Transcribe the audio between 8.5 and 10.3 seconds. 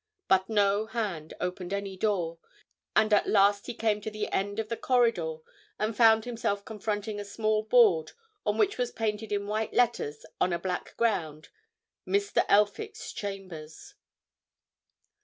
which was painted in white letters